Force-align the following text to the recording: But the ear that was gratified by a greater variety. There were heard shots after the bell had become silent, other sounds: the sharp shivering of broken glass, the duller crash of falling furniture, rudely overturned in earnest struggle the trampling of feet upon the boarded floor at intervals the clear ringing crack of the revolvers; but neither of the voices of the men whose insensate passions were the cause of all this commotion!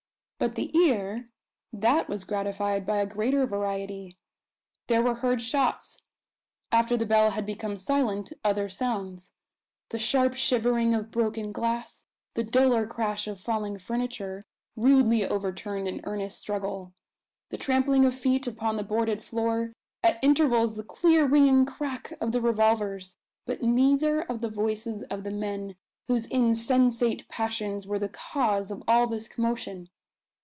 But 0.43 0.55
the 0.55 0.75
ear 0.75 1.29
that 1.71 2.09
was 2.09 2.23
gratified 2.23 2.83
by 2.83 2.97
a 2.97 3.05
greater 3.05 3.45
variety. 3.45 4.17
There 4.87 5.03
were 5.03 5.13
heard 5.13 5.39
shots 5.39 6.01
after 6.71 6.97
the 6.97 7.05
bell 7.05 7.29
had 7.29 7.45
become 7.45 7.77
silent, 7.77 8.33
other 8.43 8.67
sounds: 8.67 9.33
the 9.89 9.99
sharp 9.99 10.33
shivering 10.33 10.95
of 10.95 11.11
broken 11.11 11.51
glass, 11.51 12.05
the 12.33 12.43
duller 12.43 12.87
crash 12.87 13.27
of 13.27 13.39
falling 13.39 13.77
furniture, 13.77 14.43
rudely 14.75 15.23
overturned 15.27 15.87
in 15.87 16.01
earnest 16.05 16.39
struggle 16.39 16.93
the 17.49 17.57
trampling 17.59 18.03
of 18.03 18.15
feet 18.15 18.47
upon 18.47 18.77
the 18.77 18.83
boarded 18.83 19.21
floor 19.21 19.73
at 20.01 20.17
intervals 20.23 20.75
the 20.75 20.83
clear 20.83 21.23
ringing 21.27 21.67
crack 21.67 22.13
of 22.19 22.31
the 22.31 22.41
revolvers; 22.41 23.15
but 23.45 23.61
neither 23.61 24.21
of 24.21 24.41
the 24.41 24.49
voices 24.49 25.03
of 25.03 25.23
the 25.23 25.29
men 25.29 25.75
whose 26.07 26.25
insensate 26.25 27.27
passions 27.29 27.85
were 27.85 27.99
the 27.99 28.09
cause 28.09 28.71
of 28.71 28.81
all 28.87 29.05
this 29.05 29.27
commotion! 29.27 29.87